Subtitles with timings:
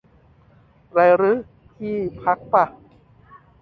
[0.91, 1.33] ไรรึ
[1.77, 2.65] ที่พักป่ะ?